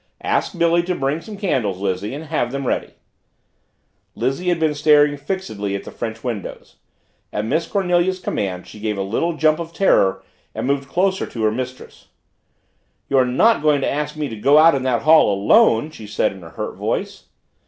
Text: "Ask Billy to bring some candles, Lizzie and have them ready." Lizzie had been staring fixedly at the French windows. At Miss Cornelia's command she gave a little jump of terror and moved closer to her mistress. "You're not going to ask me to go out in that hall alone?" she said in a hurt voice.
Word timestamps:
"Ask 0.23 0.57
Billy 0.57 0.81
to 0.81 0.95
bring 0.95 1.21
some 1.21 1.37
candles, 1.37 1.77
Lizzie 1.77 2.15
and 2.15 2.23
have 2.25 2.51
them 2.51 2.65
ready." 2.65 2.95
Lizzie 4.15 4.49
had 4.49 4.59
been 4.59 4.73
staring 4.73 5.15
fixedly 5.15 5.75
at 5.75 5.83
the 5.83 5.91
French 5.91 6.23
windows. 6.23 6.77
At 7.31 7.45
Miss 7.45 7.67
Cornelia's 7.67 8.17
command 8.19 8.65
she 8.65 8.79
gave 8.79 8.97
a 8.97 9.03
little 9.03 9.37
jump 9.37 9.59
of 9.59 9.73
terror 9.73 10.23
and 10.55 10.65
moved 10.65 10.89
closer 10.89 11.27
to 11.27 11.43
her 11.43 11.51
mistress. 11.51 12.07
"You're 13.09 13.25
not 13.25 13.61
going 13.61 13.81
to 13.81 13.91
ask 13.91 14.15
me 14.17 14.27
to 14.27 14.35
go 14.35 14.57
out 14.57 14.73
in 14.73 14.81
that 14.81 15.03
hall 15.03 15.31
alone?" 15.31 15.91
she 15.91 16.07
said 16.07 16.31
in 16.31 16.43
a 16.43 16.49
hurt 16.49 16.73
voice. 16.77 17.25